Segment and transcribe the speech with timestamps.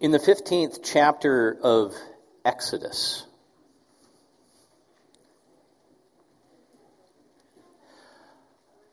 [0.00, 1.94] In the 15th chapter of
[2.42, 3.26] Exodus,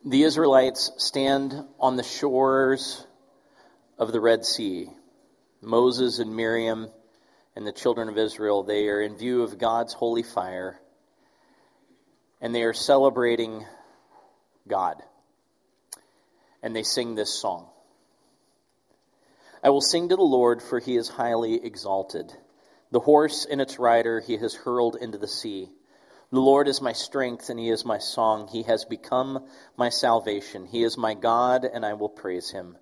[0.04, 3.08] the Israelites stand on the shores
[3.98, 4.90] of the Red Sea.
[5.62, 6.90] Moses and Miriam
[7.56, 10.78] and the children of Israel, they are in view of God's holy fire,
[12.42, 13.66] and they are celebrating
[14.68, 15.02] God.
[16.62, 17.70] And they sing this song.
[19.68, 22.32] I will sing to the Lord, for he is highly exalted.
[22.92, 25.70] The horse and its rider he has hurled into the sea.
[26.32, 28.48] The Lord is my strength, and he is my song.
[28.48, 30.66] He has become my salvation.
[30.66, 32.78] He is my God, and I will praise him.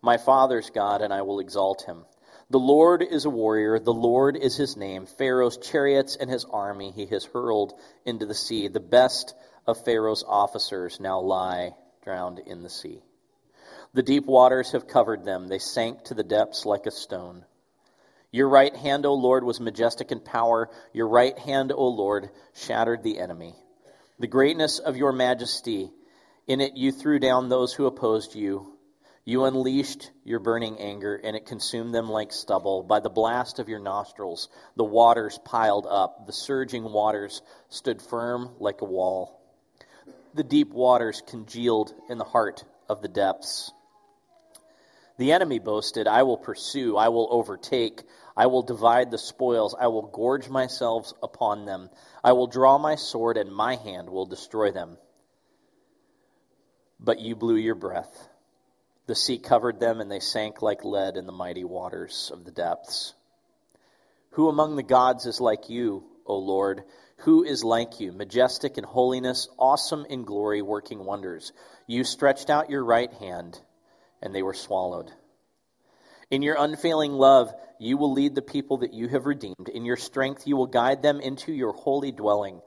[0.00, 2.06] My Father's God, and I will exalt him.
[2.48, 3.78] The Lord is a warrior.
[3.78, 5.04] The Lord is his name.
[5.04, 7.74] Pharaoh's chariots and his army he has hurled
[8.06, 8.68] into the sea.
[8.68, 9.34] The best
[9.66, 13.02] of Pharaoh's officers now lie drowned in the sea.
[13.92, 15.48] The deep waters have covered them.
[15.48, 17.44] They sank to the depths like a stone.
[18.30, 20.70] Your right hand, O Lord, was majestic in power.
[20.92, 23.56] Your right hand, O Lord, shattered the enemy.
[24.20, 25.90] The greatness of your majesty,
[26.46, 28.76] in it you threw down those who opposed you.
[29.24, 32.84] You unleashed your burning anger, and it consumed them like stubble.
[32.84, 36.26] By the blast of your nostrils, the waters piled up.
[36.26, 39.40] The surging waters stood firm like a wall.
[40.34, 43.72] The deep waters congealed in the heart of the depths.
[45.20, 48.04] The enemy boasted, I will pursue, I will overtake,
[48.34, 51.90] I will divide the spoils, I will gorge myself upon them.
[52.24, 54.96] I will draw my sword, and my hand will destroy them.
[56.98, 58.28] But you blew your breath.
[59.08, 62.50] The sea covered them, and they sank like lead in the mighty waters of the
[62.50, 63.12] depths.
[64.30, 66.84] Who among the gods is like you, O Lord?
[67.24, 71.52] Who is like you, majestic in holiness, awesome in glory, working wonders?
[71.86, 73.60] You stretched out your right hand
[74.22, 75.10] and they were swallowed.
[76.30, 79.68] In your unfailing love, you will lead the people that you have redeemed.
[79.72, 82.60] In your strength, you will guide them into your holy dwelling.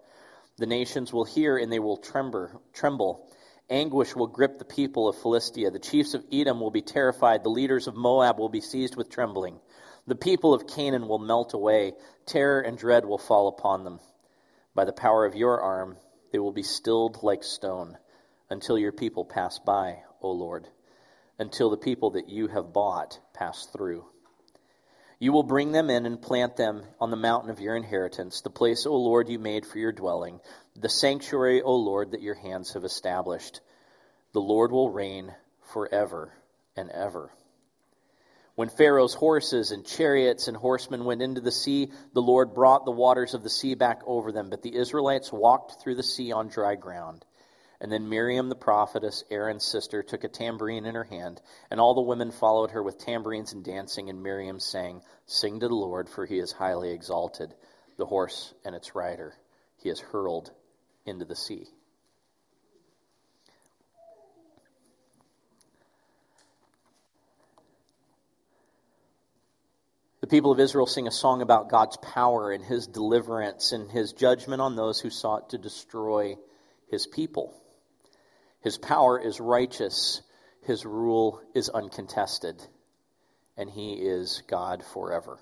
[0.57, 3.29] The nations will hear and they will tremble.
[3.69, 5.71] Anguish will grip the people of Philistia.
[5.71, 7.43] The chiefs of Edom will be terrified.
[7.43, 9.59] The leaders of Moab will be seized with trembling.
[10.07, 11.93] The people of Canaan will melt away.
[12.25, 13.99] Terror and dread will fall upon them.
[14.75, 15.95] By the power of your arm,
[16.33, 17.97] they will be stilled like stone
[18.49, 20.67] until your people pass by, O Lord
[21.43, 24.05] until the people that you have bought pass through.
[25.19, 28.49] You will bring them in and plant them on the mountain of your inheritance, the
[28.49, 30.39] place, O Lord, you made for your dwelling,
[30.75, 33.59] the sanctuary, O Lord, that your hands have established.
[34.31, 35.33] The Lord will reign
[35.73, 36.33] forever
[36.75, 37.29] and ever.
[38.55, 42.91] When Pharaoh's horses and chariots and horsemen went into the sea, the Lord brought the
[42.91, 46.47] waters of the sea back over them, but the Israelites walked through the sea on
[46.47, 47.25] dry ground.
[47.83, 51.93] And then Miriam the prophetess, Aaron's sister, took a tambourine in her hand, and all
[51.93, 56.07] the women followed her with tambourines and dancing, and Miriam sang, Sing to the Lord,
[56.07, 57.53] for he is highly exalted.
[57.97, 59.33] The horse and its rider
[59.75, 60.49] he has hurled
[61.05, 61.67] into the sea.
[70.21, 74.13] The people of Israel sing a song about God's power and his deliverance and his
[74.13, 76.37] judgment on those who sought to destroy
[76.87, 77.59] his people.
[78.63, 80.21] His power is righteous,
[80.61, 82.65] his rule is uncontested,
[83.57, 85.37] and he is God forever.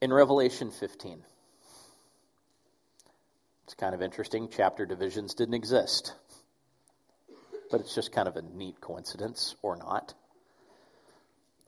[0.00, 1.24] In Revelation 15,
[3.64, 4.48] it's kind of interesting.
[4.48, 6.14] Chapter divisions didn't exist,
[7.70, 10.14] but it's just kind of a neat coincidence, or not.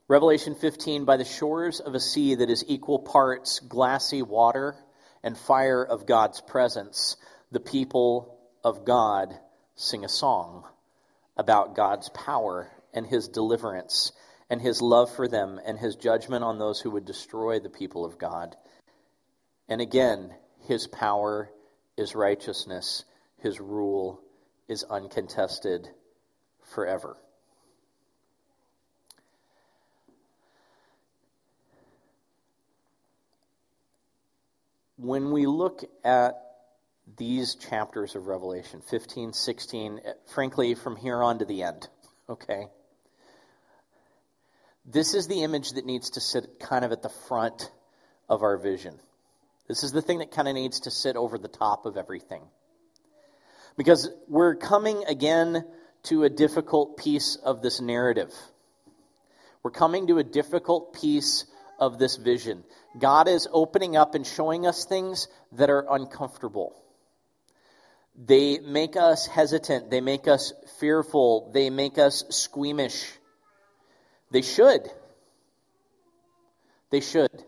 [0.07, 4.77] Revelation 15 By the shores of a sea that is equal parts glassy water
[5.25, 7.17] and fire of God's presence,
[7.55, 9.33] the people of God
[9.77, 10.65] sing a song
[11.37, 14.11] about God's power and his deliverance
[14.51, 18.05] and his love for them and his judgment on those who would destroy the people
[18.05, 18.57] of God.
[19.69, 20.35] And again,
[20.67, 21.49] his power
[21.97, 23.05] is righteousness,
[23.39, 24.21] his rule
[24.67, 25.89] is uncontested
[26.75, 27.17] forever.
[34.97, 36.41] When we look at
[37.17, 41.89] these chapters of Revelation 15, 16, eh, frankly, from here on to the end,
[42.29, 42.67] okay?
[44.87, 47.71] This is the image that needs to sit kind of at the front
[48.29, 48.99] of our vision.
[49.69, 52.43] This is the thing that kind of needs to sit over the top of everything.
[53.77, 55.65] Because we're coming again
[56.05, 58.33] to a difficult piece of this narrative.
[59.63, 61.47] We're coming to a difficult piece
[61.79, 62.63] of this vision.
[62.99, 66.84] God is opening up and showing us things that are uncomfortable.
[68.17, 69.91] They make us hesitant.
[69.91, 71.51] They make us fearful.
[71.53, 73.05] They make us squeamish.
[74.31, 74.89] They should.
[76.91, 77.45] They should.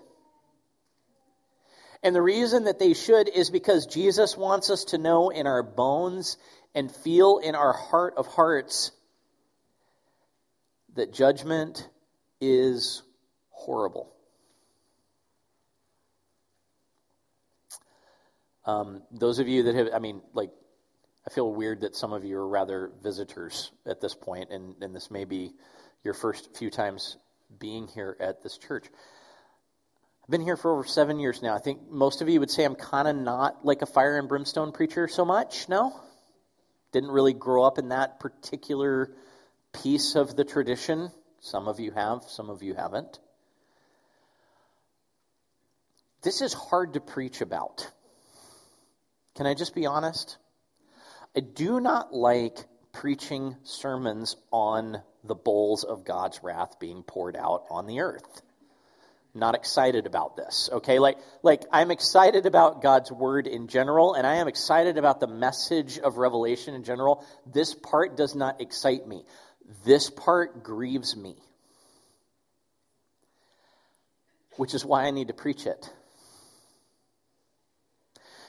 [2.02, 5.62] And the reason that they should is because Jesus wants us to know in our
[5.62, 6.36] bones
[6.74, 8.92] and feel in our heart of hearts
[10.94, 11.88] that judgment
[12.40, 13.02] is
[13.50, 14.12] horrible.
[18.64, 20.50] Um, those of you that have, I mean, like,
[21.26, 24.94] I feel weird that some of you are rather visitors at this point, and, and
[24.94, 25.54] this may be
[26.04, 27.16] your first few times
[27.58, 28.86] being here at this church.
[30.22, 31.54] I've been here for over seven years now.
[31.54, 34.28] I think most of you would say I'm kind of not like a fire and
[34.28, 35.68] brimstone preacher so much.
[35.68, 36.00] No?
[36.92, 39.12] Didn't really grow up in that particular
[39.72, 41.10] piece of the tradition.
[41.40, 43.18] Some of you have, some of you haven't.
[46.22, 47.88] This is hard to preach about.
[49.36, 50.38] Can I just be honest?
[51.36, 57.64] I do not like preaching sermons on the bowls of God's wrath being poured out
[57.70, 58.42] on the earth.
[59.34, 60.98] Not excited about this okay?
[60.98, 65.26] Like like i'm excited about god's word in general and i am excited about the
[65.26, 67.22] message of revelation in general.
[67.44, 69.24] This part does not excite me.
[69.84, 71.36] This part grieves me
[74.56, 75.92] which is why i need to preach it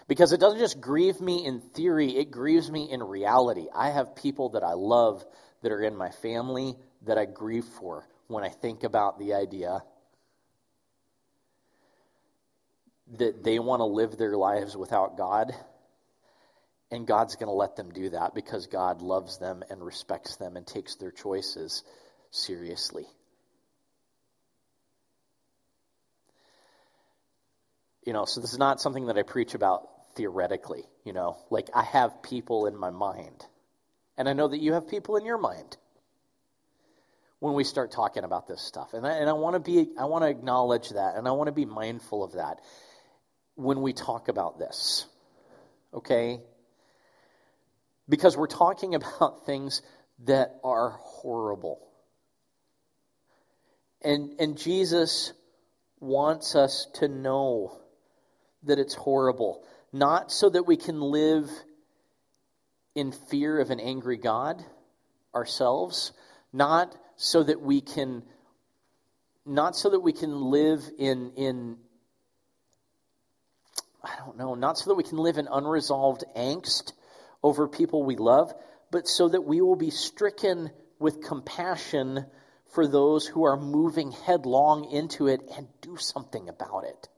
[0.07, 4.15] because it doesn't just grieve me in theory it grieves me in reality i have
[4.15, 5.25] people that i love
[5.61, 6.75] that are in my family
[7.05, 9.81] that i grieve for when i think about the idea
[13.15, 15.53] that they want to live their lives without God.
[16.91, 20.55] And God's going to let them do that because God loves them and respects them
[20.55, 21.83] and takes their choices
[22.31, 23.05] seriously.
[28.05, 31.37] You know, so this is not something that I preach about theoretically, you know.
[31.49, 33.45] Like I have people in my mind.
[34.17, 35.77] And I know that you have people in your mind
[37.39, 38.93] when we start talking about this stuff.
[38.93, 41.47] And I, and I want to be I want to acknowledge that and I want
[41.47, 42.59] to be mindful of that
[43.55, 45.05] when we talk about this.
[45.93, 46.41] Okay?
[48.09, 49.81] Because we're talking about things
[50.25, 51.87] that are horrible.
[54.01, 55.33] And, and Jesus
[55.99, 57.79] wants us to know
[58.63, 61.49] that it's horrible, not so that we can live
[62.95, 64.63] in fear of an angry God
[65.33, 66.11] ourselves,
[66.51, 68.23] not so that we can
[69.45, 71.77] not so that we can live in in
[74.03, 76.93] I don't know, not so that we can live in unresolved angst
[77.43, 78.53] over people we love,
[78.91, 82.25] but so that we will be stricken with compassion
[82.73, 87.09] for those who are moving headlong into it and do something about it.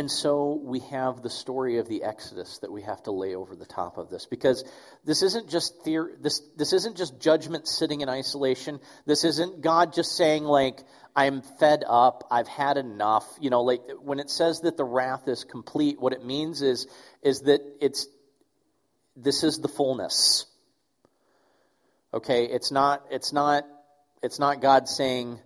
[0.00, 3.54] And so we have the story of the Exodus that we have to lay over
[3.54, 4.64] the top of this because
[5.04, 8.80] this isn't just theor- this this isn't just judgment sitting in isolation.
[9.04, 10.82] This isn't God just saying like
[11.14, 13.26] I'm fed up, I've had enough.
[13.42, 16.86] You know, like when it says that the wrath is complete, what it means is
[17.20, 18.08] is that it's
[19.16, 20.46] this is the fullness.
[22.14, 23.66] Okay, it's not it's not
[24.22, 25.38] it's not God saying,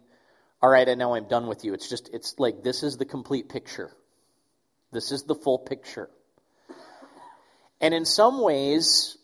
[0.63, 3.05] "All right, I know I'm done with you." It's just it's like this is the
[3.05, 3.91] complete picture.
[4.95, 6.09] This is the full picture.
[7.81, 9.19] And in some ways,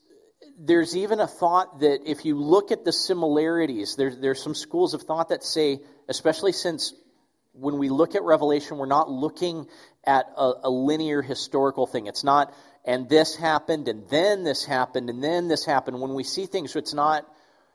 [0.59, 4.93] there's even a thought that if you look at the similarities, there, there's some schools
[4.93, 6.93] of thought that say, especially since
[7.53, 9.67] when we look at Revelation, we're not looking
[10.05, 12.07] at a, a, linear historical thing.
[12.07, 16.01] It's not, and this happened, and then this happened, and then this happened.
[16.01, 17.27] When we see things, it's not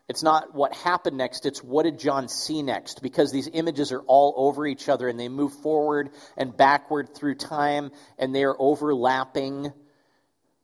[0.08, 4.02] it's not what happened next, it's what did John see next, because these images are
[4.02, 8.56] all over each other and they move forward and backward through time and they are
[8.60, 9.74] overlapping.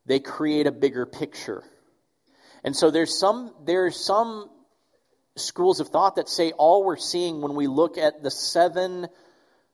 [0.05, 1.63] They create a bigger picture.
[2.63, 4.49] And so there's some there's some
[5.37, 9.07] schools of thought that say all we're seeing when we look at the seven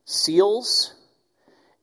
[0.05, 0.93] seals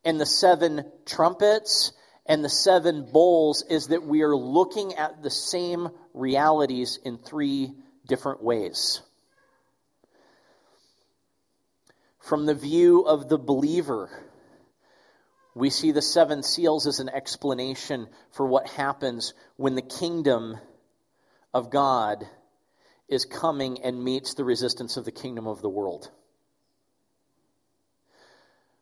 [0.05, 1.93] and the seven trumpets
[2.27, 7.75] and the seven bowls is that we are looking at the same realities in three
[8.07, 9.03] different ways.
[12.21, 14.09] From the view of the believer,
[15.55, 20.57] we see the seven seals as an explanation for what happens when the kingdom
[21.53, 22.27] of God
[23.09, 26.11] is coming and meets the resistance of the kingdom of the world.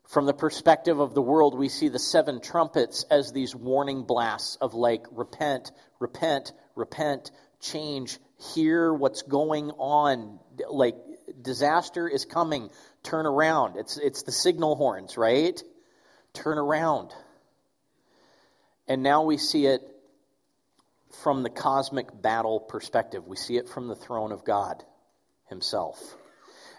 [0.09, 4.57] From the perspective of the world, we see the seven trumpets as these warning blasts
[4.57, 7.31] of like, repent, repent, repent,
[7.61, 8.19] change,
[8.55, 10.39] hear what's going on.
[10.69, 10.97] Like,
[11.41, 12.71] disaster is coming,
[13.03, 13.77] turn around.
[13.77, 15.61] It's, it's the signal horns, right?
[16.35, 17.13] Turn around.
[18.89, 19.81] And now we see it
[21.23, 23.27] from the cosmic battle perspective.
[23.27, 24.83] We see it from the throne of God
[25.49, 25.99] Himself.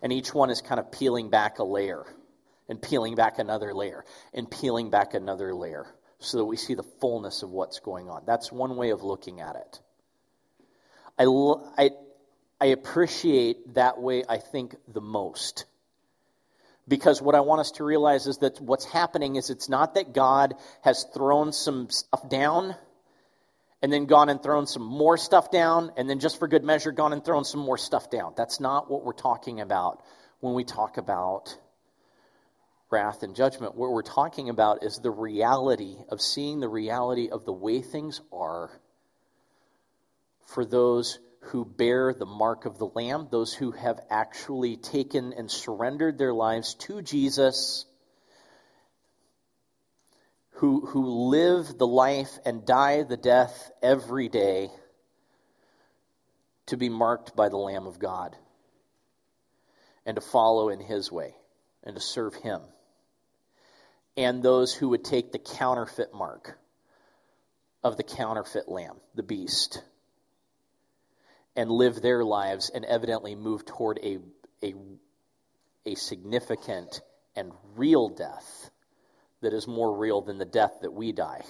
[0.02, 2.06] And each one is kind of peeling back a layer,
[2.70, 5.86] and peeling back another layer, and peeling back another layer,
[6.20, 8.24] so that we see the fullness of what's going on.
[8.26, 9.80] That's one way of looking at it.
[11.20, 11.26] I,
[11.78, 11.90] I,
[12.62, 15.66] I appreciate that way, I think, the most.
[16.88, 20.14] Because what I want us to realize is that what's happening is it's not that
[20.14, 22.76] God has thrown some stuff down
[23.82, 26.94] and then gone and thrown some more stuff down, and then just for good measure,
[26.94, 28.34] gone and thrown some more stuff down.
[28.38, 30.02] That's not what we're talking about
[30.40, 31.58] when we talk about
[32.94, 33.76] wrath and judgment.
[33.76, 38.22] What we're talking about is the reality of seeing the reality of the way things
[38.32, 38.70] are
[40.46, 45.50] for those who bear the mark of the Lamb, those who have actually taken and
[45.50, 47.86] surrendered their lives to Jesus
[50.64, 54.70] who, who live the life and die the death every day
[56.68, 58.36] to be marked by the Lamb of God
[60.06, 61.36] and to follow in his way
[61.84, 62.62] and to serve him.
[64.16, 66.58] And those who would take the counterfeit mark
[67.84, 69.82] of the counterfeit lamb, the beast,
[71.56, 74.20] and live their lives and evidently move toward a,
[74.64, 74.74] a,
[75.86, 77.02] a significant
[77.36, 78.70] and real death
[79.42, 81.44] that is more real than the death that we die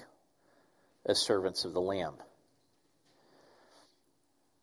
[1.06, 2.16] as servants of the Lamb.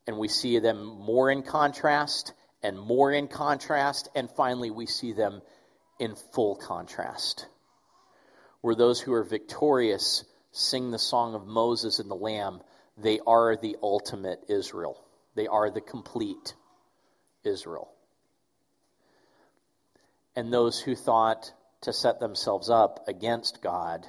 [0.06, 5.12] And we see them more in contrast and more in contrast, and finally we see
[5.12, 5.40] them
[5.98, 7.46] in full contrast.
[8.60, 12.60] Where those who are victorious sing the song of Moses and the Lamb,
[12.96, 15.02] they are the ultimate Israel.
[15.34, 16.54] They are the complete
[17.44, 17.90] Israel.
[20.36, 21.52] And those who thought
[21.82, 24.06] to set themselves up against God.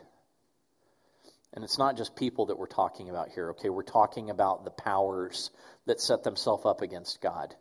[1.54, 3.70] And it's not just people that we're talking about here, okay?
[3.70, 5.52] We're talking about the powers
[5.86, 7.56] that set themselves up against God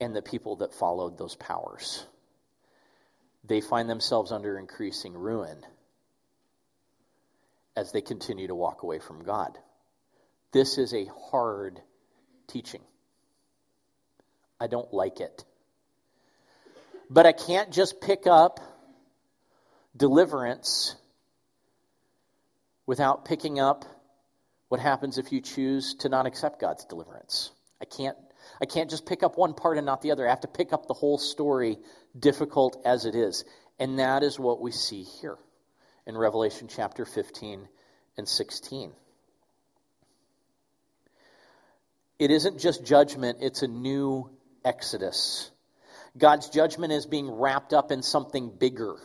[0.00, 2.04] and the people that followed those powers.
[3.44, 5.64] They find themselves under increasing ruin
[7.76, 9.58] as they continue to walk away from God.
[10.52, 11.80] This is a hard
[12.48, 12.80] teaching.
[14.58, 15.44] I don't like it.
[17.10, 18.60] But I can't just pick up
[19.96, 20.96] deliverance
[22.86, 23.84] without picking up
[24.68, 27.52] what happens if you choose to not accept God's deliverance.
[27.80, 28.16] I can't
[28.60, 30.26] I can't just pick up one part and not the other.
[30.26, 31.78] I have to pick up the whole story,
[32.18, 33.44] difficult as it is.
[33.78, 35.36] And that is what we see here
[36.06, 37.66] in Revelation chapter 15
[38.16, 38.92] and 16.
[42.18, 44.30] It isn't just judgment, it's a new
[44.64, 45.50] exodus.
[46.16, 48.96] God's judgment is being wrapped up in something bigger.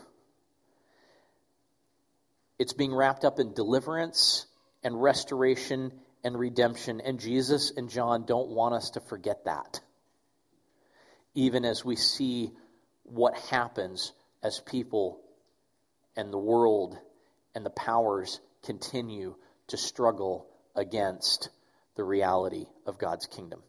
[2.58, 4.46] It's being wrapped up in deliverance
[4.84, 5.92] and restoration
[6.24, 7.02] and redemption.
[7.02, 9.82] And Jesus and John don't want us to forget that.
[11.34, 12.52] Even as we see
[13.04, 15.20] what happens as people
[16.16, 16.98] and the world
[17.56, 19.36] and the powers continue
[19.68, 21.50] to struggle against
[21.96, 23.62] the reality of God's kingdom.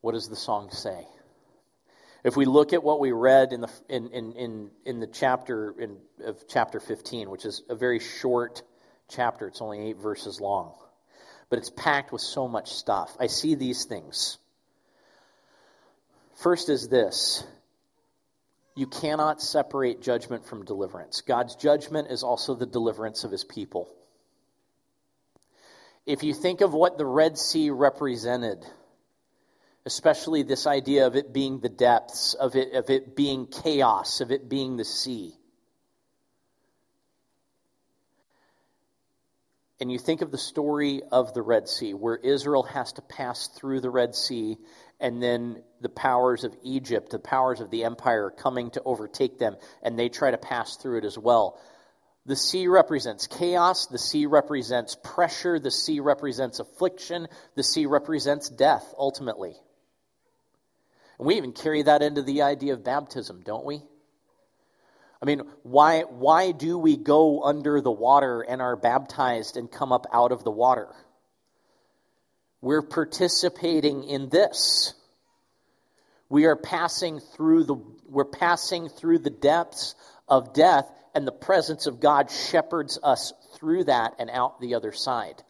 [0.00, 1.06] What does the song say?
[2.24, 5.74] If we look at what we read in the, in, in, in, in the chapter
[5.78, 8.62] in, of chapter 15, which is a very short
[9.08, 10.74] chapter, it's only eight verses long,
[11.50, 13.16] but it's packed with so much stuff.
[13.18, 14.38] I see these things.
[16.36, 17.44] First is this
[18.74, 21.20] you cannot separate judgment from deliverance.
[21.20, 23.88] God's judgment is also the deliverance of his people.
[26.06, 28.64] If you think of what the Red Sea represented,
[29.84, 34.32] especially this idea of it being the depths, of it, of it being chaos, of
[34.32, 35.34] it being the sea.
[39.80, 43.48] And you think of the story of the Red Sea, where Israel has to pass
[43.48, 44.56] through the Red Sea,
[45.02, 49.56] and then the powers of Egypt, the powers of the empire, coming to overtake them,
[49.82, 51.60] and they try to pass through it as well.
[52.24, 53.86] The sea represents chaos.
[53.86, 55.58] The sea represents pressure.
[55.58, 57.26] The sea represents affliction.
[57.56, 59.56] The sea represents death, ultimately.
[61.18, 63.82] And we even carry that into the idea of baptism, don't we?
[65.20, 69.92] I mean, why, why do we go under the water and are baptized and come
[69.92, 70.94] up out of the water?
[72.62, 74.94] We're participating in this.
[76.28, 77.76] We are passing through the,
[78.08, 79.94] we're passing through the depths
[80.28, 84.92] of death, and the presence of God shepherds us through that and out the other
[84.92, 85.42] side.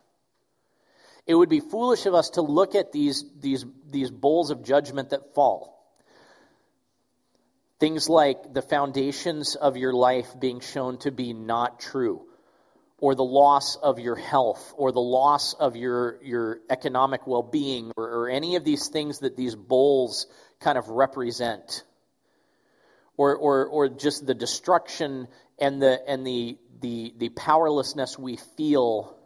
[1.27, 5.11] It would be foolish of us to look at these, these, these bowls of judgment
[5.11, 5.79] that fall.
[7.79, 12.23] Things like the foundations of your life being shown to be not true,
[13.03, 17.91] or the loss of your health, or the loss of your, your economic well being,
[17.97, 20.29] or, or any of these things that these bowls
[20.61, 21.83] kind of represent.
[23.17, 25.27] Or, or, or just the destruction
[25.59, 29.17] and the, and the, the, the powerlessness we feel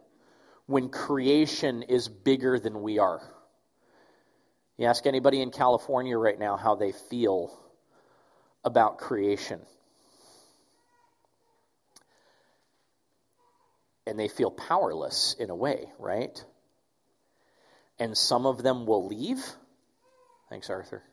[0.65, 3.21] when creation is bigger than we are.
[4.77, 7.55] You ask anybody in California right now how they feel
[8.63, 9.61] about creation.
[14.17, 16.43] And they feel powerless in a way, right?
[17.99, 19.45] And some of them will leave.
[20.49, 21.03] Thanks, Arthur.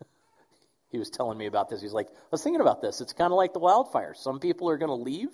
[0.90, 1.82] he was telling me about this.
[1.82, 3.02] He's like, I was thinking about this.
[3.02, 4.14] It's kind of like the wildfire.
[4.14, 5.28] Some people are going to leave,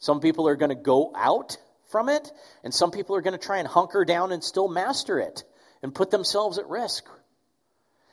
[0.00, 1.56] some people are going to go out
[1.90, 2.30] from it,
[2.62, 5.44] and some people are going to try and hunker down and still master it
[5.82, 7.04] and put themselves at risk.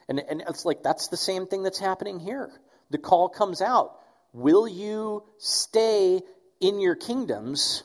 [0.07, 2.49] And, and it's like that's the same thing that's happening here.
[2.91, 3.91] The call comes out
[4.31, 6.21] Will you stay
[6.59, 7.83] in your kingdoms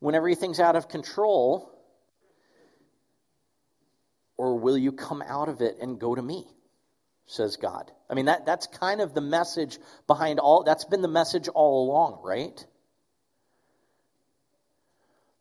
[0.00, 1.74] when everything's out of control?
[4.36, 6.46] Or will you come out of it and go to me?
[7.26, 7.90] Says God.
[8.08, 11.86] I mean, that, that's kind of the message behind all, that's been the message all
[11.86, 12.64] along, right?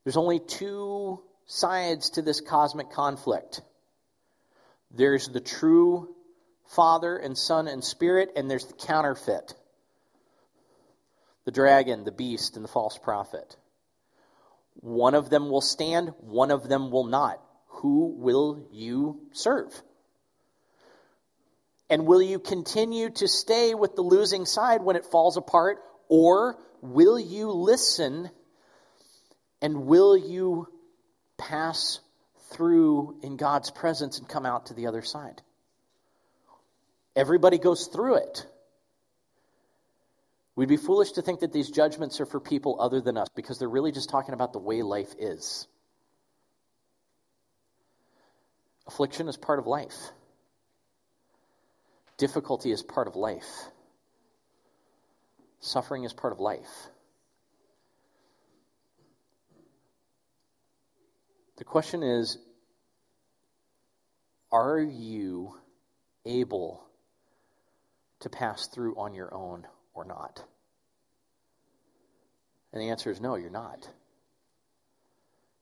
[0.04, 3.62] There's only two sides to this cosmic conflict
[4.92, 6.16] there's the true
[6.68, 9.54] Father and Son and Spirit, and there's the counterfeit
[11.48, 13.56] the dragon, the beast, and the false prophet.
[14.82, 17.42] One of them will stand, one of them will not.
[17.68, 19.72] Who will you serve?
[21.89, 25.77] And will you continue to stay with the losing side when it falls apart,
[26.10, 28.30] or will you listen
[29.62, 30.68] and will you
[31.38, 32.01] pass
[32.50, 35.42] through in God's presence and come out to the other side.
[37.16, 38.46] Everybody goes through it.
[40.58, 43.60] We'd be foolish to think that these judgments are for people other than us because
[43.60, 45.68] they're really just talking about the way life is.
[48.88, 49.96] Affliction is part of life,
[52.18, 53.46] difficulty is part of life,
[55.60, 56.88] suffering is part of life.
[61.58, 62.40] The question is
[64.51, 65.53] Are you
[66.25, 66.84] able
[68.22, 70.44] to pass through on your own or not?
[72.74, 73.90] And the answer is no, you're not.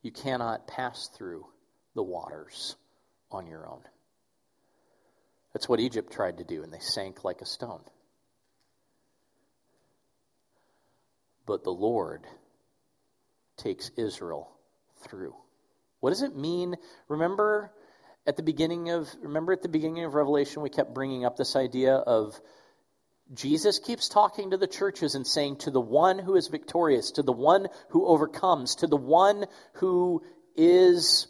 [0.02, 1.46] You cannot pass through
[1.96, 2.76] the waters
[3.32, 3.82] on your own.
[5.54, 7.82] That's what Egypt tried to do, and they sank like a stone.
[11.46, 12.26] But the Lord
[13.58, 14.52] takes Israel
[15.08, 15.36] through.
[16.02, 16.76] What does it mean?
[17.08, 17.72] Remember
[18.28, 21.56] at the beginning of remember at the beginning of Revelation we kept bringing up this
[21.56, 22.40] idea of
[23.34, 27.24] Jesus keeps talking to the churches and saying to the one who is victorious, to
[27.24, 30.24] the one who overcomes, to the one who
[30.56, 31.28] is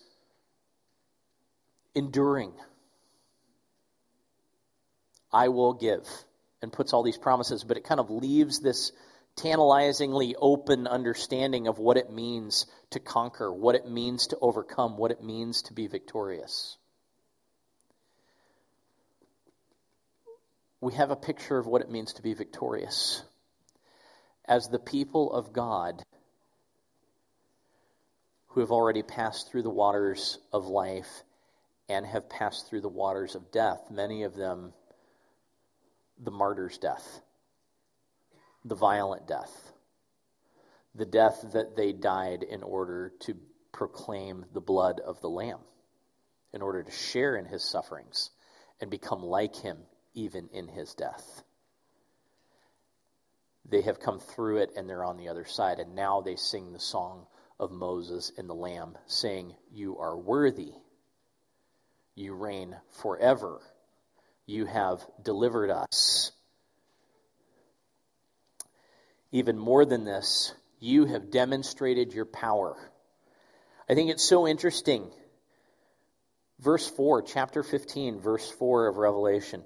[1.93, 2.51] enduring.
[5.31, 6.05] I will give
[6.61, 8.91] and puts all these promises, but it kind of leaves this
[9.37, 15.11] tantalizingly open understanding of what it means to conquer, what it means to overcome, what
[15.11, 16.77] it means to be victorious.
[20.81, 23.23] We have a picture of what it means to be victorious.
[24.45, 26.03] As the people of God
[28.47, 31.23] who have already passed through the waters of life
[31.89, 34.73] and have passed through the waters of death, many of them
[36.17, 37.21] the martyr's death
[38.65, 39.71] the violent death,
[40.95, 43.37] the death that they died in order to
[43.71, 45.59] proclaim the blood of the Lamb,
[46.51, 48.31] in order to share in his sufferings
[48.81, 49.77] and become like him
[50.15, 51.43] even in his death.
[53.69, 56.73] They have come through it and they're on the other side, and now they sing
[56.73, 57.27] the song
[57.59, 60.73] of Moses and the Lamb, saying, You are worthy.
[62.15, 63.59] You reign forever.
[64.47, 66.31] You have delivered us
[69.35, 72.77] even more than this, you have demonstrated your power.
[73.89, 75.11] I think it's so interesting.
[76.59, 79.65] Verse 4, chapter 15, verse 4 of Revelation.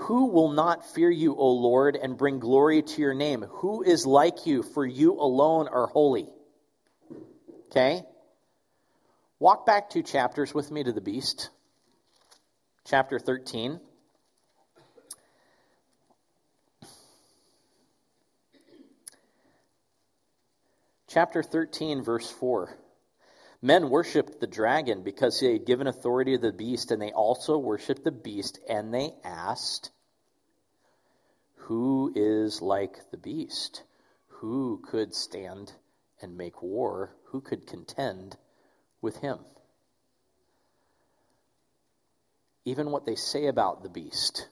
[0.00, 3.42] Who will not fear you, O Lord, and bring glory to your name?
[3.42, 6.28] Who is like you, for you alone are holy?
[7.66, 8.02] Okay?
[9.38, 11.50] Walk back two chapters with me to the beast.
[12.86, 13.78] Chapter 13.
[21.08, 22.74] Chapter 13, verse 4.
[23.62, 27.58] Men worshipped the dragon because he had given authority to the beast, and they also
[27.58, 29.90] worshipped the beast, and they asked,
[31.56, 33.82] Who is like the beast?
[34.28, 35.72] Who could stand
[36.22, 37.14] and make war?
[37.26, 38.36] Who could contend
[39.02, 39.40] with him?
[42.64, 44.48] Even what they say about the beast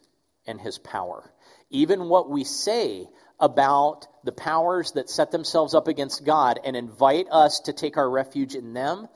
[0.47, 1.33] and his power,
[1.71, 3.09] even what we say
[3.41, 8.09] about the powers that set themselves up against God and invite us to take our
[8.09, 9.09] refuge in them,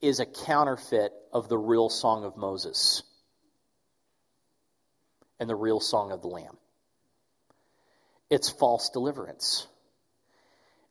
[0.00, 3.02] is a counterfeit of the real song of Moses
[5.38, 6.56] and the real song of the Lamb.
[8.30, 9.66] It's false deliverance.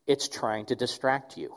[0.07, 1.55] It's trying to distract you.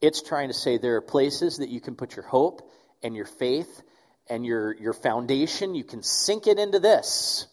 [0.00, 2.62] It's trying to say there are places that you can put your hope
[3.02, 3.82] and your faith
[4.28, 5.74] and your, your foundation.
[5.74, 7.46] You can sink it into this.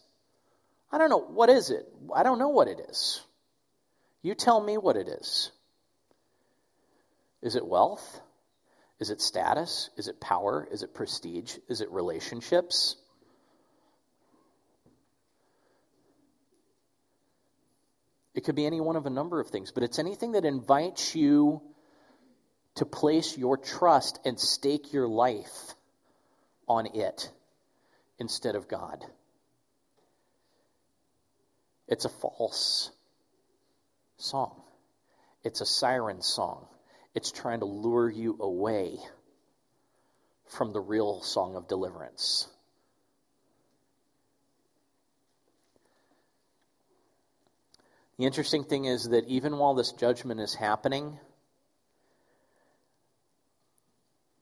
[0.90, 1.18] I don't know.
[1.18, 1.86] What is it?
[2.14, 3.20] I don't know what it is.
[4.22, 5.50] You tell me what it is.
[7.42, 8.20] Is it wealth?
[8.98, 9.90] Is it status?
[9.96, 10.66] Is it power?
[10.70, 11.56] Is it prestige?
[11.68, 12.96] Is it relationships?
[18.34, 21.14] It could be any one of a number of things, but it's anything that invites
[21.14, 21.60] you
[22.76, 25.74] to place your trust and stake your life
[26.68, 27.30] on it
[28.18, 29.04] instead of God.
[31.88, 32.90] It's a false
[34.18, 34.60] song.
[35.42, 36.66] It's a siren song.
[37.14, 38.98] It's trying to lure you away
[40.46, 42.46] from the real song of deliverance.
[48.18, 51.18] The interesting thing is that even while this judgment is happening,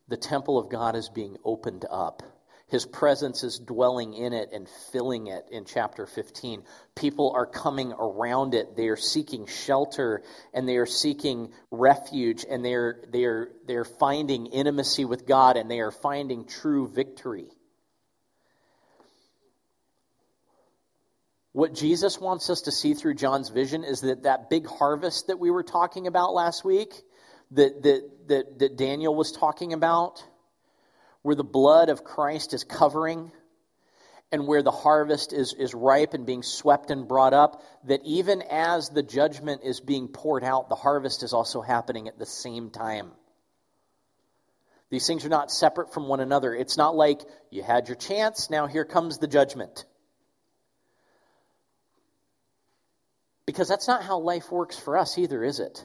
[0.08, 2.22] the temple of God is being opened up.
[2.68, 6.64] His presence is dwelling in it and filling it in chapter 15.
[6.96, 8.74] People are coming around it.
[8.74, 13.76] They are seeking shelter and they are seeking refuge and they are, they are, they
[13.76, 17.46] are finding intimacy with God and they are finding true victory.
[21.52, 25.38] What Jesus wants us to see through John's vision is that that big harvest that
[25.38, 26.92] we were talking about last week,
[27.52, 30.22] that, that, that, that Daniel was talking about,
[31.26, 33.32] where the blood of Christ is covering
[34.30, 38.42] and where the harvest is, is ripe and being swept and brought up, that even
[38.48, 42.70] as the judgment is being poured out, the harvest is also happening at the same
[42.70, 43.10] time.
[44.88, 46.54] These things are not separate from one another.
[46.54, 49.84] It's not like you had your chance, now here comes the judgment.
[53.46, 55.84] Because that's not how life works for us either, is it?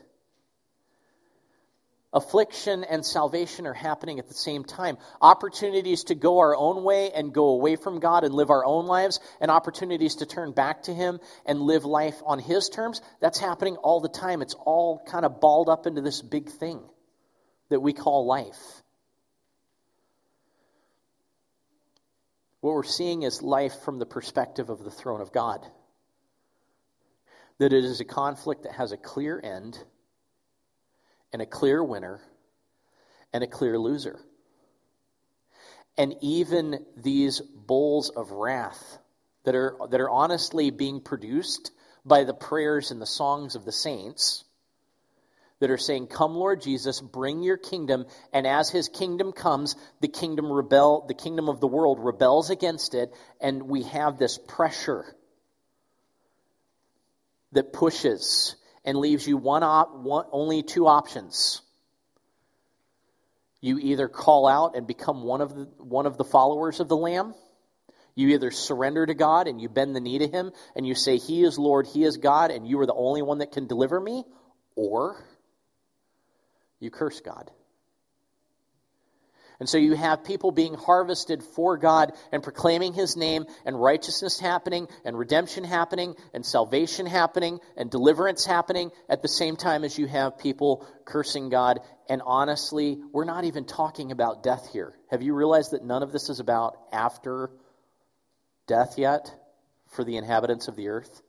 [2.14, 4.98] Affliction and salvation are happening at the same time.
[5.22, 8.86] Opportunities to go our own way and go away from God and live our own
[8.86, 13.40] lives, and opportunities to turn back to Him and live life on His terms, that's
[13.40, 14.42] happening all the time.
[14.42, 16.82] It's all kind of balled up into this big thing
[17.70, 18.82] that we call life.
[22.60, 25.66] What we're seeing is life from the perspective of the throne of God
[27.58, 29.78] that it is a conflict that has a clear end
[31.34, 32.22] and a clear winner
[33.34, 34.20] and a clear loser.
[35.98, 38.98] And even these bowls of wrath
[39.44, 41.72] that are, that are honestly being produced
[42.06, 44.44] by the prayers and the songs of the saints
[45.60, 48.06] that are saying, Come, Lord Jesus, bring your kingdom.
[48.34, 52.96] And as his kingdom comes, the kingdom rebel, the kingdom of the world rebels against
[52.96, 55.06] it, and we have this pressure
[57.52, 61.62] that pushes and leaves you one, op- one only two options.
[63.62, 66.98] You either call out and become one of the, one of the followers of the
[66.98, 67.36] Lamb.
[68.16, 71.18] You either surrender to God and you bend the knee to Him and you say,
[71.18, 74.00] He is Lord, He is God, and you are the only one that can deliver
[74.00, 74.26] me,
[74.76, 75.24] or
[76.80, 77.52] you curse God.
[79.62, 84.40] And so you have people being harvested for God and proclaiming his name and righteousness
[84.40, 89.96] happening and redemption happening and salvation happening and deliverance happening at the same time as
[89.96, 91.80] you have people cursing God.
[92.10, 94.96] And honestly, we're not even talking about death here.
[95.12, 97.52] Have you realized that none of this is about after
[98.66, 99.32] death yet
[99.92, 101.22] for the inhabitants of the earth?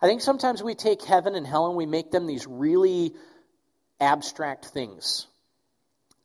[0.00, 3.14] I think sometimes we take heaven and hell and we make them these really
[3.98, 5.26] abstract things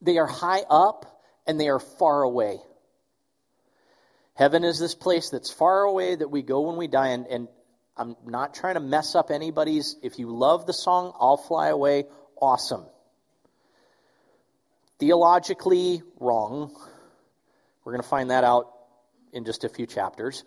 [0.02, 2.60] they are high up and they are far away.
[4.36, 7.10] Heaven is this place that's far away that we go when we die.
[7.10, 7.48] And, and
[7.98, 9.96] I'm not trying to mess up anybody's.
[10.04, 12.06] If you love the song, I'll Fly Away,
[12.40, 12.86] awesome.
[15.00, 16.76] Theologically wrong.
[17.84, 18.72] We're going to find that out
[19.34, 20.44] in just a few chapters.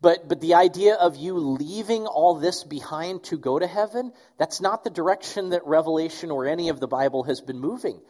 [0.00, 4.60] But, but the idea of you leaving all this behind to go to heaven, that's
[4.60, 8.00] not the direction that Revelation or any of the Bible has been moving.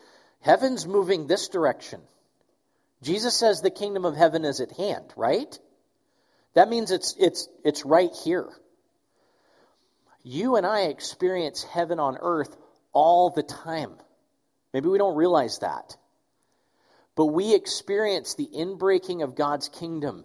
[0.43, 2.01] Heaven's moving this direction.
[3.03, 5.59] Jesus says the kingdom of heaven is at hand, right?
[6.55, 8.49] That means it's, it's, it's right here.
[10.23, 12.57] You and I experience heaven on earth
[12.93, 13.93] all the time.
[14.73, 15.97] Maybe we don't realize that.
[17.17, 20.25] But we experience the inbreaking of God's kingdom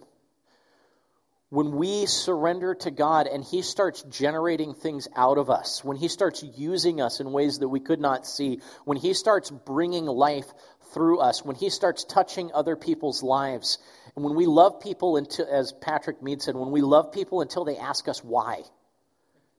[1.50, 6.08] when we surrender to God and He starts generating things out of us, when He
[6.08, 10.46] starts using us in ways that we could not see, when He starts bringing life
[10.92, 13.78] through us, when He starts touching other people's lives,
[14.14, 17.64] and when we love people until, as Patrick Mead said, when we love people until
[17.64, 18.62] they ask us why,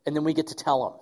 [0.05, 0.99] and then we get to tell them.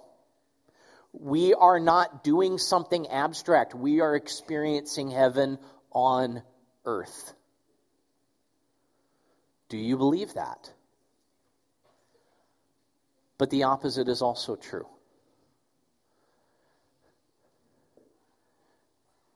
[1.20, 3.74] We are not doing something abstract.
[3.74, 5.58] We are experiencing heaven
[5.92, 6.44] on
[6.86, 7.34] earth.
[9.70, 10.72] Do you believe that?
[13.38, 14.88] But the opposite is also true.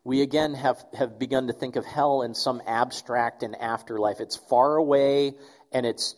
[0.04, 4.20] We again have, have begun to think of hell in some abstract and afterlife.
[4.20, 5.36] It's far away
[5.72, 6.16] and it's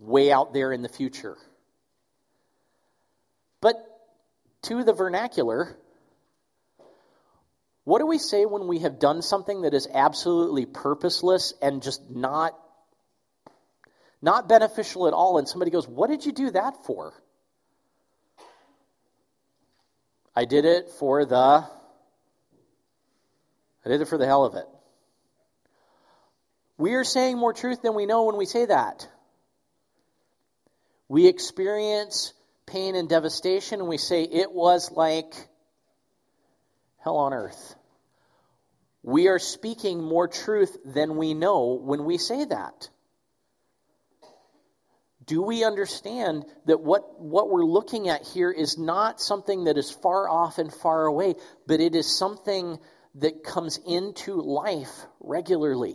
[0.00, 1.36] way out there in the future.
[3.60, 3.76] But
[4.62, 5.76] to the vernacular,
[7.84, 12.10] what do we say when we have done something that is absolutely purposeless and just
[12.10, 12.58] not
[14.22, 17.12] not beneficial at all, and somebody goes, What did you do that for?
[20.34, 21.64] I did it for the.
[23.84, 24.66] I did it for the hell of it.
[26.76, 29.08] We are saying more truth than we know when we say that.
[31.08, 32.32] We experience
[32.66, 35.34] pain and devastation, and we say it was like
[36.98, 37.74] hell on earth.
[39.02, 42.88] We are speaking more truth than we know when we say that
[45.30, 49.88] do we understand that what, what we're looking at here is not something that is
[49.88, 51.36] far off and far away,
[51.68, 52.80] but it is something
[53.14, 54.90] that comes into life
[55.20, 55.94] regularly?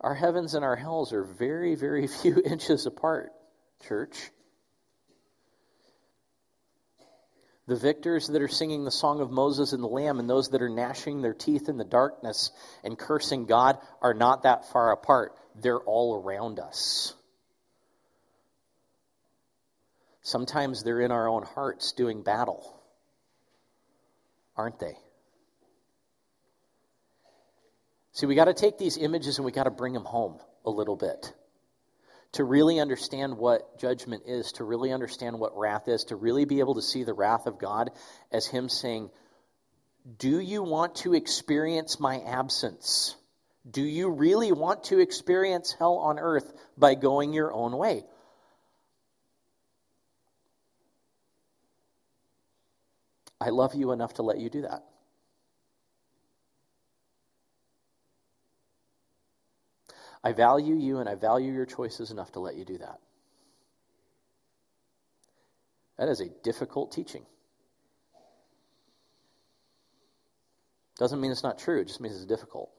[0.00, 3.32] Our heavens and our hells are very, very few inches apart,
[3.88, 4.30] church.
[7.70, 10.60] The victors that are singing the song of Moses and the Lamb and those that
[10.60, 12.50] are gnashing their teeth in the darkness
[12.82, 15.36] and cursing God are not that far apart.
[15.54, 17.14] They're all around us.
[20.22, 22.76] Sometimes they're in our own hearts doing battle,
[24.56, 24.96] aren't they?
[28.14, 30.70] See, we got to take these images and we got to bring them home a
[30.70, 31.32] little bit
[32.32, 36.60] to really understand what judgment is, to really understand what wrath is, to really be
[36.60, 37.90] able to see the wrath of God
[38.30, 39.10] as Him saying,
[40.18, 43.16] Do you want to experience my absence?
[43.68, 48.04] Do you really want to experience hell on earth by going your own way?
[53.40, 54.84] I love you enough to let you do that.
[60.22, 62.98] I value you and I value your choices enough to let you do that.
[65.98, 67.24] That is a difficult teaching.
[70.98, 72.70] Doesn't mean it's not true, it just means it's difficult.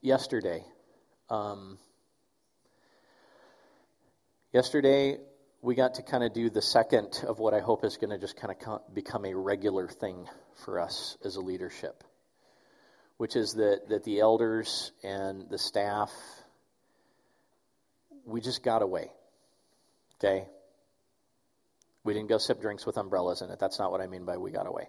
[0.00, 0.64] Yesterday,
[1.30, 1.78] um,
[4.52, 5.18] yesterday
[5.62, 8.18] we got to kind of do the second of what I hope is going to
[8.18, 10.26] just kind of become a regular thing
[10.64, 12.02] for us as a leadership,
[13.16, 16.10] which is that, that the elders and the staff,
[18.26, 19.12] we just got away.
[20.16, 20.48] Okay?
[22.02, 23.60] We didn't go sip drinks with umbrellas in it.
[23.60, 24.88] That's not what I mean by we got away.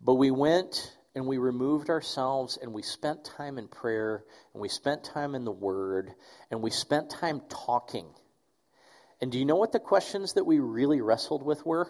[0.00, 4.22] But we went and we removed ourselves and we spent time in prayer
[4.54, 6.12] and we spent time in the Word
[6.52, 8.06] and we spent time talking
[9.22, 11.88] and do you know what the questions that we really wrestled with were?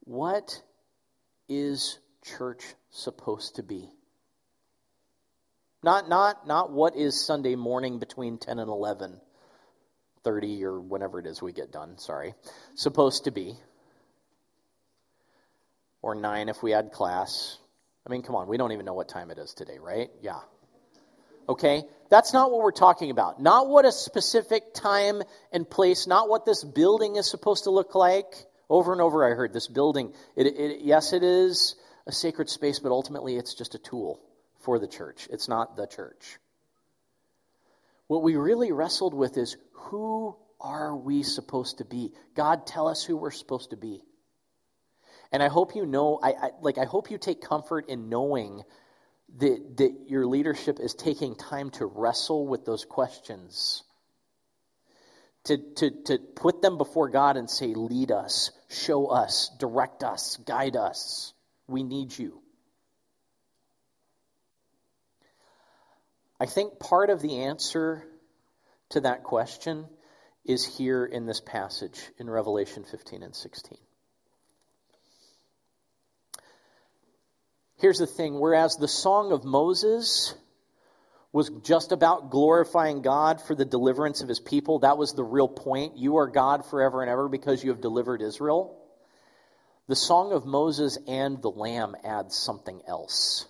[0.00, 0.60] What
[1.48, 3.88] is church supposed to be?
[5.84, 9.20] Not not not what is Sunday morning between 10 and 11
[10.24, 12.34] 30 or whenever it is we get done, sorry.
[12.74, 13.54] Supposed to be.
[16.02, 17.58] Or 9 if we had class.
[18.04, 20.08] I mean, come on, we don't even know what time it is today, right?
[20.20, 20.40] Yeah.
[21.48, 21.84] Okay?
[22.10, 23.40] That's not what we're talking about.
[23.40, 27.94] Not what a specific time and place, not what this building is supposed to look
[27.94, 28.26] like.
[28.70, 30.12] Over and over, I heard this building.
[30.36, 31.74] It, it, yes, it is
[32.06, 34.20] a sacred space, but ultimately it's just a tool
[34.60, 35.28] for the church.
[35.30, 36.38] It's not the church.
[38.08, 42.12] What we really wrestled with is who are we supposed to be?
[42.34, 44.02] God, tell us who we're supposed to be.
[45.30, 48.62] And I hope you know, I, I like I hope you take comfort in knowing
[49.36, 53.82] that, that your leadership is taking time to wrestle with those questions,
[55.44, 60.38] to, to, to put them before God and say, Lead us, show us, direct us,
[60.46, 61.32] guide us.
[61.66, 62.40] We need you.
[66.40, 68.04] I think part of the answer
[68.90, 69.86] to that question
[70.44, 73.78] is here in this passage in Revelation 15 and 16.
[77.78, 80.34] Here's the thing whereas the Song of Moses
[81.32, 85.48] was just about glorifying God for the deliverance of his people, that was the real
[85.48, 85.96] point.
[85.96, 88.76] You are God forever and ever because you have delivered Israel.
[89.86, 93.46] The Song of Moses and the Lamb adds something else.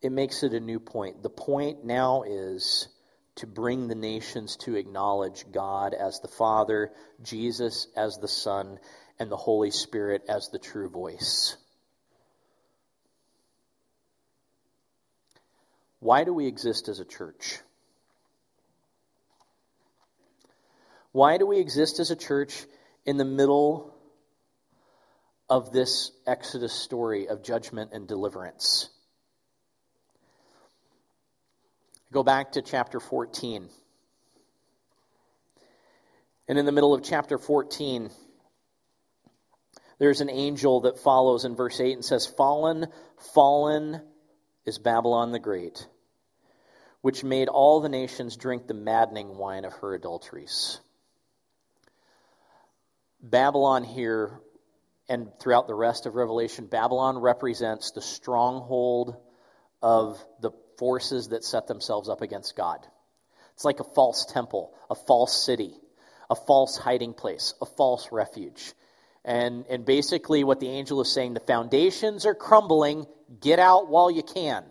[0.00, 1.22] It makes it a new point.
[1.22, 2.88] The point now is
[3.36, 6.90] to bring the nations to acknowledge God as the Father,
[7.22, 8.78] Jesus as the Son,
[9.20, 11.56] and the Holy Spirit as the true voice.
[16.00, 17.58] Why do we exist as a church?
[21.12, 22.64] Why do we exist as a church
[23.04, 23.94] in the middle
[25.50, 28.88] of this Exodus story of judgment and deliverance?
[32.10, 33.68] Go back to chapter 14.
[36.48, 38.10] And in the middle of chapter 14,
[40.00, 42.86] there's an angel that follows in verse 8 and says, Fallen,
[43.34, 44.00] fallen
[44.64, 45.86] is Babylon the Great,
[47.02, 50.80] which made all the nations drink the maddening wine of her adulteries.
[53.22, 54.40] Babylon here
[55.06, 59.16] and throughout the rest of Revelation, Babylon represents the stronghold
[59.82, 62.86] of the forces that set themselves up against God.
[63.52, 65.74] It's like a false temple, a false city,
[66.30, 68.72] a false hiding place, a false refuge.
[69.24, 73.06] And, and basically, what the angel is saying the foundations are crumbling.
[73.40, 74.64] Get out while you can.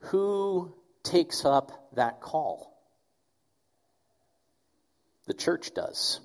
[0.00, 2.74] Who takes up that call?
[5.26, 6.20] The church does.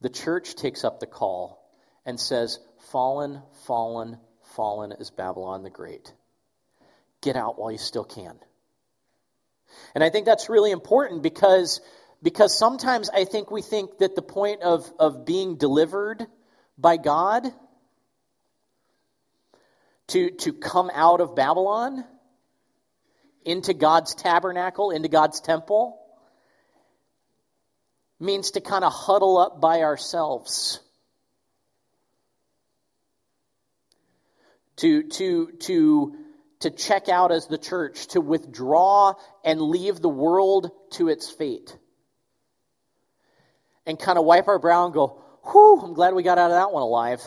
[0.00, 1.68] The church takes up the call
[2.04, 2.58] and says,
[2.90, 4.18] Fallen, fallen,
[4.56, 6.12] fallen is Babylon the Great.
[7.20, 8.38] Get out while you still can.
[9.94, 11.80] And I think that's really important because,
[12.22, 16.26] because sometimes I think we think that the point of, of being delivered
[16.78, 17.46] by God
[20.08, 22.04] to, to come out of Babylon
[23.44, 25.98] into God's tabernacle, into God's temple,
[28.20, 30.80] means to kind of huddle up by ourselves.
[34.76, 36.16] To, to, to
[36.62, 41.76] to check out as the church, to withdraw and leave the world to its fate.
[43.86, 46.56] And kind of wipe our brow and go, whew, I'm glad we got out of
[46.56, 47.20] that one alive.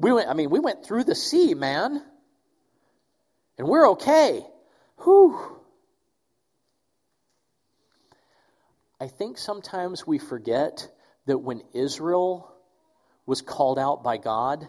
[0.00, 2.02] We went, I mean, we went through the sea, man.
[3.58, 4.44] And we're okay.
[5.02, 5.38] Whew.
[9.00, 10.88] I think sometimes we forget
[11.26, 12.50] that when Israel
[13.26, 14.66] was called out by God,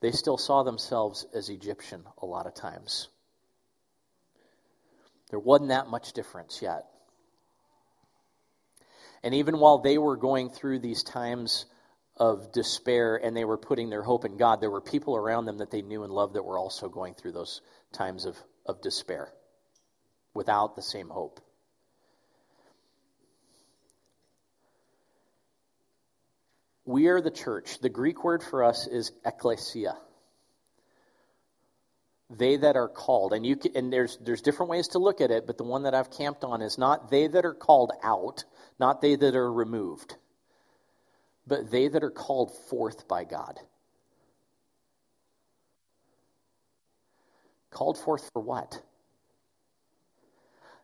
[0.00, 3.08] they still saw themselves as Egyptian a lot of times.
[5.30, 6.86] There wasn't that much difference yet.
[9.22, 11.66] And even while they were going through these times
[12.16, 15.58] of despair and they were putting their hope in God, there were people around them
[15.58, 17.60] that they knew and loved that were also going through those
[17.92, 18.36] times of,
[18.66, 19.32] of despair
[20.34, 21.40] without the same hope.
[26.90, 27.78] We are the church.
[27.78, 29.96] The Greek word for us is ecclesia.
[32.28, 35.30] They that are called, and you can, and there's there's different ways to look at
[35.30, 38.42] it, but the one that I've camped on is not they that are called out,
[38.80, 40.16] not they that are removed,
[41.46, 43.60] but they that are called forth by God.
[47.70, 48.82] Called forth for what?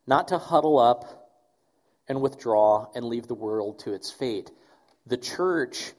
[0.06, 1.32] Not to huddle up
[2.08, 4.52] and withdraw and leave the world to its fate
[5.06, 5.92] the church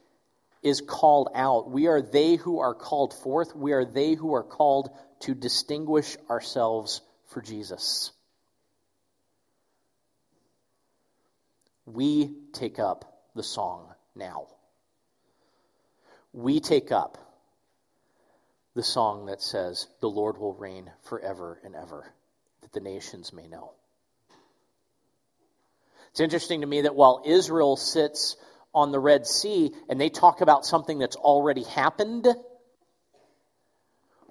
[0.63, 1.69] is called out.
[1.69, 3.55] We are they who are called forth.
[3.55, 4.89] We are they who are called
[5.21, 8.11] to distinguish ourselves for Jesus.
[11.85, 13.05] We take up
[13.35, 14.47] the song now.
[16.33, 17.17] We take up
[18.75, 22.13] the song that says, The Lord will reign forever and ever,
[22.61, 23.71] that the nations may know.
[26.11, 28.35] It's interesting to me that while Israel sits
[28.77, 32.27] on the Red Sea and they talk about something that's already happened,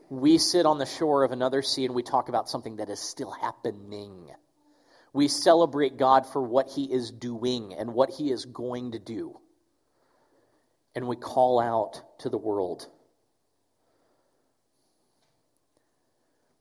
[0.09, 3.01] we sit on the shore of another sea and we talk about something that is
[3.01, 4.31] still happening.
[5.13, 9.41] We celebrate God for what He is doing and what He is going to do.
[10.95, 12.87] And we call out to the world.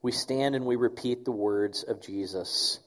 [0.01, 2.79] We stand and we repeat the words of Jesus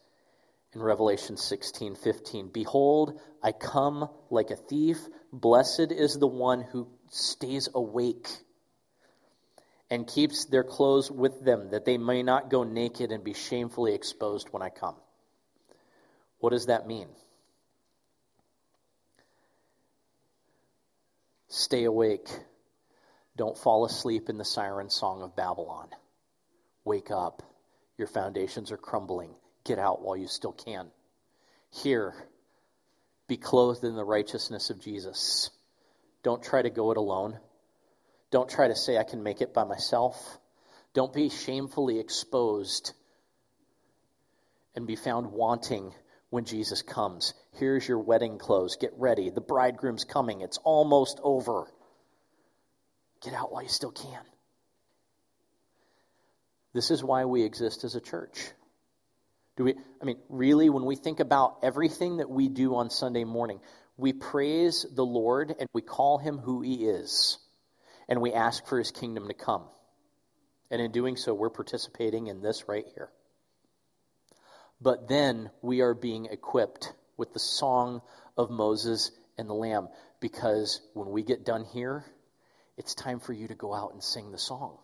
[0.75, 2.51] in Revelation 16 15.
[2.53, 4.99] Behold, I come like a thief.
[5.33, 8.29] Blessed is the one who stays awake
[9.91, 13.95] and keeps their clothes with them, that they may not go naked and be shamefully
[13.95, 14.97] exposed when I come.
[16.41, 17.09] What does that mean?
[21.49, 22.29] Stay awake.
[23.37, 25.89] Don't fall asleep in the siren song of Babylon.
[26.85, 27.43] Wake up.
[27.97, 29.35] Your foundations are crumbling.
[29.69, 30.87] Get out while you still can.
[31.71, 32.15] Here,
[33.27, 35.51] be clothed in the righteousness of Jesus.
[36.23, 37.39] Don't try to go it alone.
[38.31, 40.39] Don't try to say, I can make it by myself.
[40.95, 42.95] Don't be shamefully exposed
[44.75, 45.93] and be found wanting
[46.31, 47.35] when Jesus comes.
[47.53, 48.77] Here's your wedding clothes.
[48.77, 49.29] Get ready.
[49.29, 50.41] The bridegroom's coming.
[50.41, 51.67] It's almost over.
[53.21, 54.23] Get out while you still can.
[56.73, 58.39] This is why we exist as a church.
[59.59, 63.25] Do we I mean really when we think about everything that we do on Sunday
[63.25, 63.61] morning,
[63.97, 67.39] we praise the Lord and we call him who he is
[68.09, 69.65] and we ask for his kingdom to come.
[70.71, 73.11] And in doing so, we're participating in this right here.
[74.81, 78.01] But then we are being equipped with the song
[78.37, 79.89] of Moses and the Lamb
[80.21, 82.05] because when we get done here,
[82.77, 84.79] it's time for you to go out and sing the song.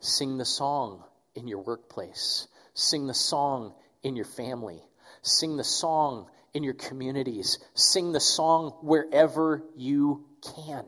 [0.00, 1.02] Sing the song
[1.34, 2.48] in your workplace.
[2.74, 4.82] Sing the song in your family.
[5.22, 7.58] Sing the song in your communities.
[7.74, 10.24] Sing the song wherever you
[10.54, 10.84] can.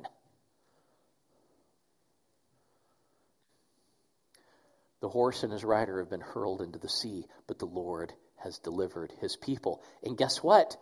[5.00, 8.58] The horse and his rider have been hurled into the sea, but the Lord has
[8.58, 9.82] delivered his people.
[10.02, 10.76] And guess what?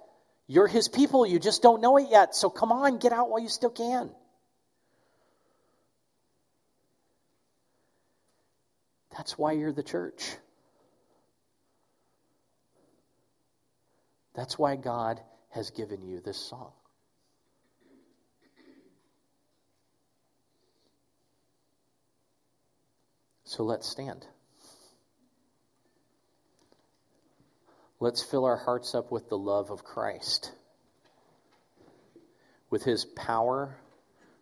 [0.47, 1.27] You're his people.
[1.27, 2.35] You just don't know it yet.
[2.35, 4.11] So come on, get out while you still can.
[9.17, 10.37] That's why you're the church.
[14.35, 16.73] That's why God has given you this song.
[23.45, 24.27] So let's stand.
[27.99, 30.53] Let's fill our hearts up with the love of Christ,
[32.69, 33.79] with his power,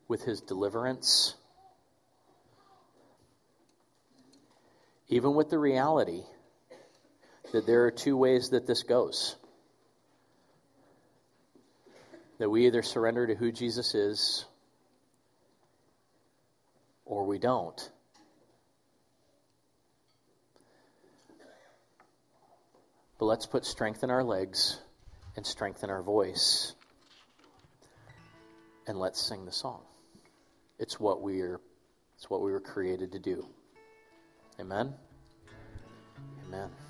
[0.09, 1.37] with his deliverance
[5.15, 6.23] even with the reality
[7.53, 9.37] that there are two ways that this goes.
[12.41, 14.45] That we either surrender to who Jesus is
[17.05, 17.81] or we don't.
[23.21, 24.81] But let's put strength in our legs
[25.37, 26.75] and strength in our voice.
[28.89, 29.83] And let's sing the song.
[30.81, 31.61] It's what we're
[32.17, 33.47] it's what we were created to do.
[34.59, 34.95] Amen.
[36.47, 36.84] Amen.